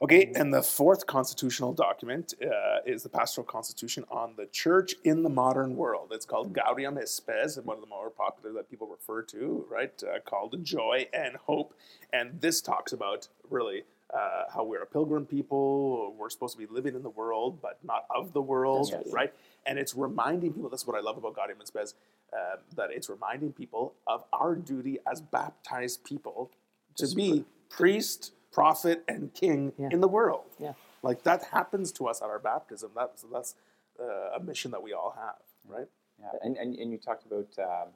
[0.02, 5.22] Okay, and the fourth constitutional document uh, is the Pastoral Constitution on the Church in
[5.22, 6.09] the Modern World.
[6.12, 9.64] It's called Gaudium et Spes, and one of the more popular that people refer to,
[9.70, 10.00] right?
[10.05, 11.72] Uh, called Joy and Hope.
[12.12, 16.14] And this talks about really uh, how we're a pilgrim people.
[16.18, 19.11] We're supposed to be living in the world, but not of the world, Yes.
[19.11, 19.33] right?
[19.66, 20.70] And it's reminding people.
[20.70, 21.94] That's what I love about Gaudium et Spes,
[22.33, 26.50] uh, that it's reminding people of our duty as baptized people
[26.96, 29.88] to be priest, prophet, and king Yeah.
[29.90, 30.44] in the world.
[30.59, 30.74] Yeah.
[31.02, 32.92] Like that happens to us at our baptism.
[32.94, 33.55] That's that's
[34.00, 35.88] uh, a mission that we all have, right?
[36.20, 37.88] Yeah, and, and, and you talked about um,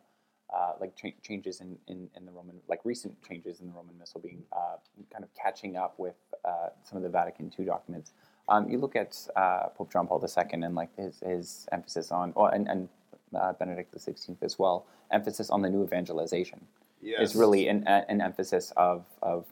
[0.54, 3.96] uh, like cha- changes in, in, in the Roman, like recent changes in the Roman
[3.98, 4.76] Missal being uh,
[5.12, 8.12] kind of catching up with uh, some of the Vatican II documents.
[8.50, 12.32] Um, you look at uh, Pope John Paul II and like his, his emphasis on,
[12.36, 12.88] well, and, and
[13.34, 16.60] uh, Benedict XVI as well, emphasis on the new evangelization
[17.02, 19.46] is really an, an emphasis of, of,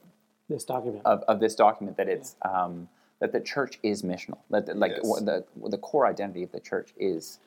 [0.48, 1.02] This document.
[1.06, 2.88] of, of this document that it's um,
[3.20, 4.38] that the church is missional.
[4.50, 5.20] That that, like Yes.
[5.20, 7.38] the the core identity of the church is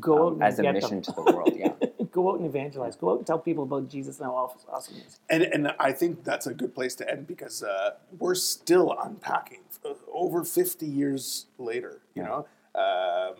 [0.00, 1.02] Go out um, and as a mission them.
[1.02, 1.52] to the world.
[1.56, 1.72] Yeah.
[2.12, 2.94] Go out and evangelize.
[2.96, 5.18] Go out and tell people about Jesus and how awesome- awesome he is.
[5.30, 9.60] And and I think that's a good place to end because uh, we're still unpacking
[10.12, 12.00] over fifty years later.
[12.14, 12.28] You Yeah.
[12.28, 13.36] know, um,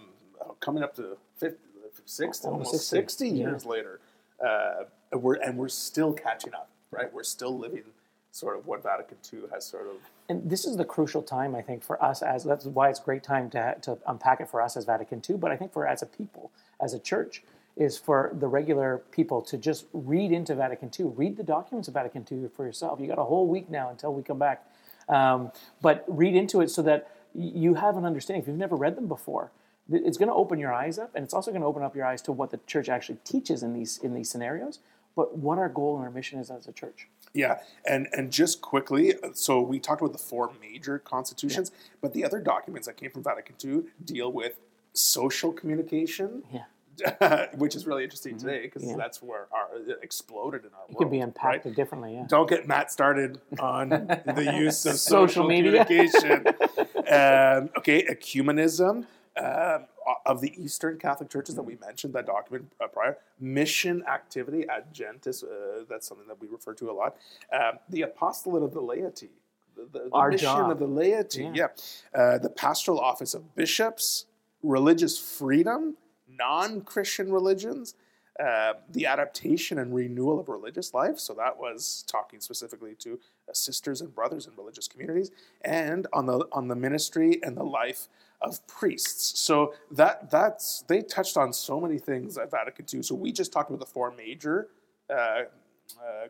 [0.61, 1.59] coming up to 50,
[2.05, 3.47] 60, Almost almost 60, sixty yeah.
[3.49, 4.01] years later,
[4.45, 6.71] uh, and we're and we're still catching up.
[6.91, 7.85] Right, we're still living
[8.31, 9.97] sort of what Vatican II has sort of
[10.29, 13.03] And this is the crucial time, I think, for us as that's why it's a
[13.03, 15.37] great time to, to unpack it for us as Vatican II.
[15.37, 17.43] But I think for as a people, as a church,
[17.77, 21.95] is for the regular people to just read into Vatican II, read the documents of
[21.95, 23.01] Vatican II for yourself.
[23.01, 24.65] You got a whole week now until we come back,
[25.09, 28.43] um, but read into it so that you have an understanding.
[28.43, 29.53] If you've never read them before,
[29.91, 32.05] it's going to open your eyes up, and it's also going to open up your
[32.05, 34.81] eyes to what the church actually teaches in these in these scenarios.
[35.17, 37.09] But what our goal and our mission is as a church.
[37.35, 42.25] Yeah, and and just quickly, so we talked about the four major constitutions, but the
[42.25, 44.59] other documents that came from Vatican II deal with
[44.93, 46.65] social communication, Yeah,
[47.57, 48.97] which is really interesting today because Yeah.
[48.97, 50.99] that's where our it exploded in our it world.
[50.99, 51.77] can be impacted right?
[51.77, 52.15] differently.
[52.15, 52.25] Yeah.
[52.29, 55.85] Don't get Mat started on the use of Social social, media.
[55.85, 56.47] communication.
[56.97, 59.07] um, okay, ecumenism
[59.37, 59.85] um,
[60.27, 63.19] of the Eastern Catholic churches that we mentioned that document uh, prior.
[63.41, 67.17] Mission activity Ad Gentes, uh, that's something that we refer to a lot.
[67.53, 69.31] Um, the apostolate of the laity.
[69.77, 70.71] The, the, mission job.
[70.73, 71.69] of the laity, Yeah.
[72.15, 72.21] yeah.
[72.21, 74.27] Uh, the pastoral office of bishops,
[74.63, 75.97] religious freedom,
[76.39, 77.95] non Christian religions,
[78.39, 81.19] uh, the adaptation and renewal of religious life.
[81.19, 85.31] So that was talking specifically to uh, sisters and brothers in religious communities,
[85.63, 88.09] and on the on the ministry and the life
[88.41, 89.41] of priests.
[89.41, 93.03] So that that's they touched on so many things at Vatican II.
[93.03, 94.69] So we just talked about the four major
[95.11, 95.45] uh, uh,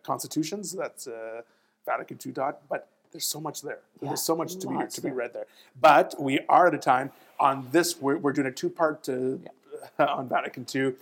[0.03, 0.73] constitutions.
[0.73, 1.43] That's uh,
[1.87, 2.89] Vatican II dot, but.
[3.11, 3.79] There's so much there.
[4.03, 5.47] Yeah, There's so much to be to be read there.
[5.81, 7.11] But we are at a time
[7.41, 7.99] on this.
[7.99, 9.37] We're, we're doing a two part uh,
[9.99, 10.93] on Vatican II.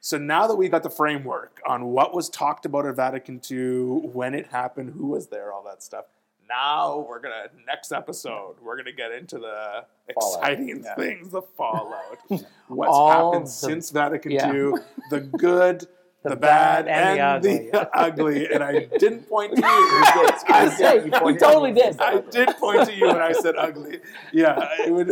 [0.00, 4.08] So now that we got the framework on what was talked about at Vatican II,
[4.12, 6.06] when it happened, who was there, all that stuff.
[6.48, 8.56] Now we're gonna next episode.
[8.60, 10.40] We're gonna get into the Fallout.
[10.40, 10.94] exciting Yeah.
[10.96, 12.18] things, the fallout,
[12.68, 14.52] what's All happened the- since Vatican yeah.
[14.52, 14.72] II,
[15.10, 15.86] the good,
[16.22, 18.48] the, The bad, bad and, and the the ugly.
[18.52, 19.66] And I didn't point to you.
[19.66, 22.00] I say, you totally did.
[22.00, 24.00] I did point to you when I said ugly.
[24.32, 25.08] Yeah, it would.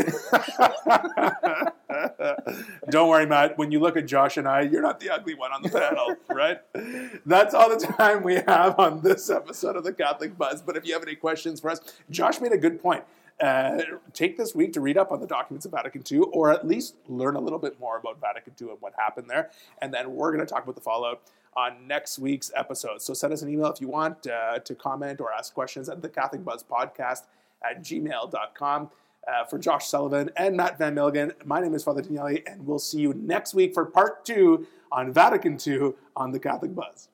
[2.91, 3.59] Don't worry, Mat.
[3.59, 6.15] When you look at Josh and I, you're not the ugly one on the panel,
[6.29, 6.59] right?
[7.27, 10.63] That's all the time we have on this episode of the Catholic Buzz.
[10.63, 11.81] But if you have any questions for us,
[12.11, 13.05] Josh made a good point.
[13.41, 13.81] Uh,
[14.13, 16.97] take this week to read up on the documents of Vatican II, or at least
[17.09, 19.51] learn a little bit more about Vatican II and what happened there.
[19.81, 21.23] And then we're going to talk about the fallout
[21.57, 23.03] on next week's episode.
[23.03, 26.03] So send us an email if you want uh, to comment or ask questions at
[26.03, 27.23] the Catholic Buzz Podcast
[27.65, 28.91] at gmail.com.
[29.29, 32.79] Uh, for Josh Sullivan and Mat Van Milligan, my name is Father Daniele, and we'll
[32.79, 37.09] see you next week for part two on Vatican II on the Catholic Buzz.